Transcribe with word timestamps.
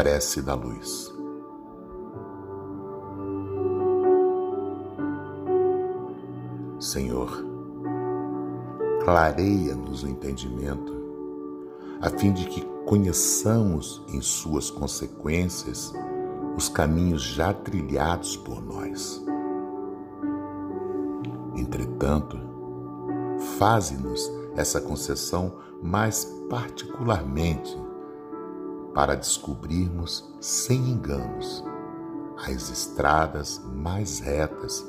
Prece 0.00 0.40
da 0.40 0.54
Luz. 0.54 1.12
Senhor, 6.78 7.44
clareia-nos 9.04 10.02
o 10.02 10.08
entendimento, 10.08 10.90
a 12.00 12.08
fim 12.08 12.32
de 12.32 12.46
que 12.46 12.64
conheçamos 12.86 14.02
em 14.08 14.22
suas 14.22 14.70
consequências 14.70 15.92
os 16.56 16.70
caminhos 16.70 17.20
já 17.20 17.52
trilhados 17.52 18.38
por 18.38 18.62
nós. 18.62 19.22
Entretanto, 21.54 22.38
faze-nos 23.58 24.32
essa 24.56 24.80
concessão 24.80 25.58
mais 25.82 26.24
particularmente 26.48 27.76
para 28.94 29.14
descobrirmos 29.14 30.28
sem 30.40 30.90
enganos 30.90 31.64
as 32.36 32.70
estradas 32.70 33.60
mais 33.74 34.20
retas 34.20 34.84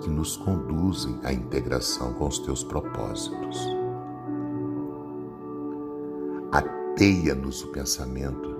que 0.00 0.10
nos 0.10 0.36
conduzem 0.36 1.18
à 1.22 1.32
integração 1.32 2.12
com 2.14 2.26
os 2.26 2.38
teus 2.38 2.62
propósitos. 2.62 3.58
Ateia-nos 6.50 7.62
o 7.62 7.68
pensamento, 7.68 8.56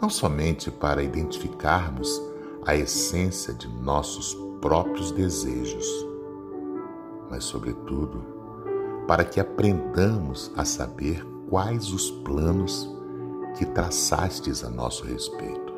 não 0.00 0.08
somente 0.08 0.70
para 0.70 1.02
identificarmos 1.02 2.22
a 2.64 2.76
essência 2.76 3.52
de 3.52 3.68
nossos 3.68 4.34
próprios 4.60 5.10
desejos, 5.10 5.86
mas, 7.28 7.44
sobretudo, 7.44 8.24
para 9.08 9.24
que 9.24 9.40
aprendamos 9.40 10.52
a 10.56 10.64
saber 10.64 11.24
quais 11.48 11.92
os 11.92 12.10
planos 12.10 12.99
que 13.56 13.64
traçastes 13.66 14.64
a 14.64 14.70
nosso 14.70 15.04
respeito. 15.04 15.72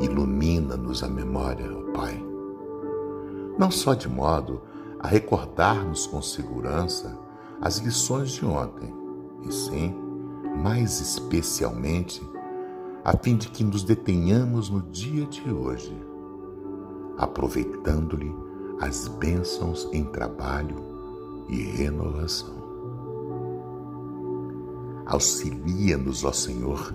Ilumina-nos 0.00 1.02
a 1.02 1.08
memória, 1.08 1.66
ó 1.72 1.92
Pai, 1.92 2.24
não 3.58 3.70
só 3.70 3.94
de 3.94 4.08
modo 4.08 4.62
a 5.00 5.08
recordarmos 5.08 6.06
com 6.06 6.22
segurança 6.22 7.18
as 7.60 7.78
lições 7.78 8.30
de 8.30 8.44
ontem, 8.44 8.94
e 9.42 9.52
sim, 9.52 9.94
mais 10.62 11.00
especialmente, 11.00 12.22
a 13.04 13.16
fim 13.16 13.36
de 13.36 13.48
que 13.48 13.64
nos 13.64 13.82
detenhamos 13.82 14.70
no 14.70 14.82
dia 14.82 15.26
de 15.26 15.50
hoje, 15.50 15.96
aproveitando-lhe 17.16 18.34
as 18.80 19.08
bênçãos 19.08 19.88
em 19.92 20.04
trabalho 20.04 20.76
e 21.48 21.60
renovação. 21.62 22.67
Auxilia-nos, 25.08 26.22
ó 26.22 26.32
Senhor, 26.32 26.94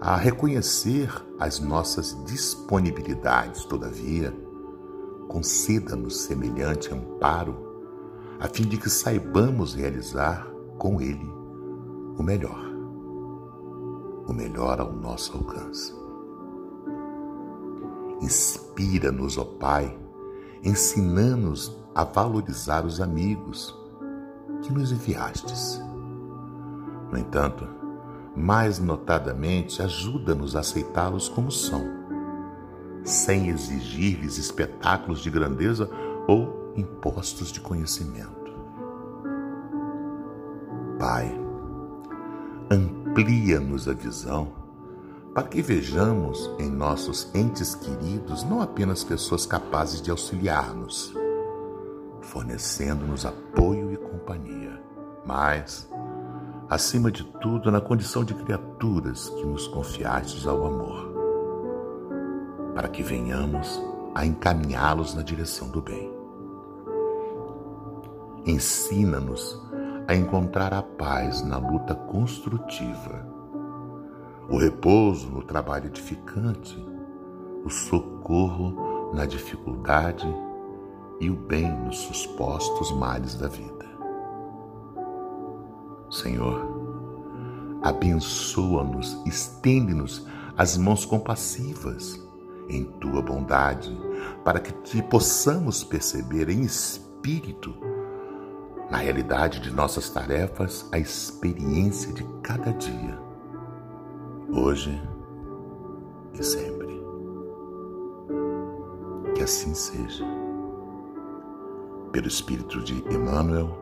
a 0.00 0.16
reconhecer 0.16 1.08
as 1.38 1.60
nossas 1.60 2.16
disponibilidades, 2.24 3.64
todavia, 3.64 4.36
conceda-nos 5.28 6.22
semelhante 6.22 6.92
amparo, 6.92 7.54
a 8.40 8.48
fim 8.48 8.64
de 8.64 8.76
que 8.76 8.90
saibamos 8.90 9.72
realizar 9.74 10.44
com 10.76 11.00
Ele 11.00 11.30
o 12.18 12.22
melhor, 12.24 12.60
o 14.26 14.32
melhor 14.32 14.80
ao 14.80 14.92
nosso 14.92 15.36
alcance. 15.36 15.94
Inspira-nos, 18.20 19.38
ó 19.38 19.44
Pai, 19.44 19.96
ensinando-nos 20.64 21.80
a 21.94 22.02
valorizar 22.02 22.84
os 22.84 23.00
amigos 23.00 23.72
que 24.62 24.72
nos 24.72 24.90
enviastes. 24.90 25.80
No 27.12 27.18
entanto, 27.18 27.68
mais 28.34 28.78
notadamente, 28.78 29.82
ajuda-nos 29.82 30.56
a 30.56 30.60
aceitá-los 30.60 31.28
como 31.28 31.52
são, 31.52 31.84
sem 33.04 33.50
exigir-lhes 33.50 34.38
espetáculos 34.38 35.20
de 35.20 35.28
grandeza 35.28 35.90
ou 36.26 36.72
impostos 36.74 37.52
de 37.52 37.60
conhecimento. 37.60 38.32
Pai, 40.98 41.38
amplia-nos 42.70 43.86
a 43.88 43.92
visão 43.92 44.62
para 45.34 45.48
que 45.48 45.60
vejamos 45.60 46.50
em 46.58 46.70
nossos 46.70 47.34
entes 47.34 47.74
queridos 47.74 48.44
não 48.44 48.62
apenas 48.62 49.02
pessoas 49.04 49.44
capazes 49.44 50.00
de 50.00 50.10
auxiliar-nos, 50.10 51.14
fornecendo-nos 52.20 53.26
apoio 53.26 53.92
e 53.92 53.96
companhia, 53.96 54.80
mas, 55.26 55.88
acima 56.72 57.12
de 57.12 57.22
tudo, 57.22 57.70
na 57.70 57.82
condição 57.82 58.24
de 58.24 58.32
criaturas 58.32 59.28
que 59.28 59.44
nos 59.44 59.68
confiastes 59.68 60.46
ao 60.46 60.64
amor, 60.64 61.12
para 62.74 62.88
que 62.88 63.02
venhamos 63.02 63.78
a 64.14 64.24
encaminhá-los 64.24 65.14
na 65.14 65.20
direção 65.20 65.68
do 65.68 65.82
bem. 65.82 66.10
Ensina-nos 68.46 69.60
a 70.08 70.14
encontrar 70.14 70.72
a 70.72 70.82
paz 70.82 71.42
na 71.42 71.58
luta 71.58 71.94
construtiva 71.94 73.30
o 74.48 74.56
repouso 74.56 75.28
no 75.28 75.42
trabalho 75.42 75.86
edificante, 75.86 76.76
o 77.64 77.70
socorro 77.70 79.10
na 79.14 79.24
dificuldade 79.24 80.26
e 81.20 81.30
o 81.30 81.34
bem 81.34 81.70
nos 81.84 81.98
supostos 81.98 82.90
males 82.92 83.34
da 83.34 83.46
vida. 83.46 83.81
Senhor, 86.22 87.80
abençoa-nos, 87.82 89.20
estende-nos 89.26 90.24
as 90.56 90.76
mãos 90.76 91.04
compassivas 91.04 92.20
em 92.68 92.84
tua 92.84 93.20
bondade, 93.20 93.90
para 94.44 94.60
que 94.60 94.72
te 94.82 95.02
possamos 95.02 95.82
perceber 95.82 96.48
em 96.48 96.62
espírito, 96.62 97.74
na 98.88 98.98
realidade 98.98 99.58
de 99.58 99.72
nossas 99.72 100.10
tarefas, 100.10 100.88
a 100.92 100.98
experiência 100.98 102.12
de 102.12 102.24
cada 102.40 102.72
dia 102.72 103.18
hoje 104.52 105.02
e 106.38 106.44
sempre. 106.44 107.02
Que 109.34 109.42
assim 109.42 109.74
seja. 109.74 110.24
Pelo 112.12 112.28
Espírito 112.28 112.80
de 112.82 113.02
Emmanuel, 113.12 113.81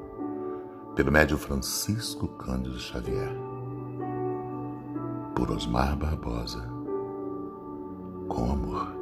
pelo 0.94 1.12
médio 1.12 1.38
Francisco 1.38 2.28
Cândido 2.28 2.78
Xavier, 2.78 3.32
por 5.34 5.50
Osmar 5.50 5.96
Barbosa, 5.96 6.62
com 8.28 8.52
amor. 8.52 8.99